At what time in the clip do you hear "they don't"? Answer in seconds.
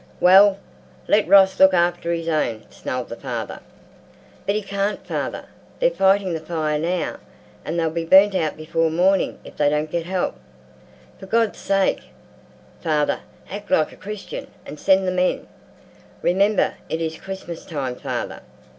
9.57-9.91